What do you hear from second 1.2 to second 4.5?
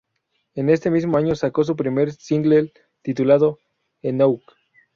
sacó su primer single titulado ""Enough"".